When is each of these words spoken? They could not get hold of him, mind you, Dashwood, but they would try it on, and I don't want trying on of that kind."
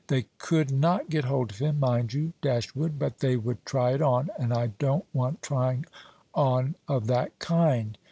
They 0.07 0.25
could 0.39 0.71
not 0.71 1.09
get 1.11 1.25
hold 1.25 1.51
of 1.51 1.59
him, 1.59 1.79
mind 1.79 2.11
you, 2.11 2.33
Dashwood, 2.41 2.97
but 2.97 3.19
they 3.19 3.35
would 3.37 3.63
try 3.67 3.91
it 3.91 4.01
on, 4.01 4.31
and 4.39 4.51
I 4.51 4.71
don't 4.79 5.05
want 5.13 5.43
trying 5.43 5.85
on 6.33 6.73
of 6.87 7.05
that 7.05 7.37
kind." 7.37 7.95